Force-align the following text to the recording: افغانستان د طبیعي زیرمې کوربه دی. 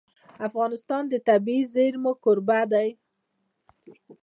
افغانستان 0.47 1.03
د 1.09 1.13
طبیعي 1.27 1.63
زیرمې 1.73 2.11
کوربه 2.23 2.59
دی. 2.71 2.89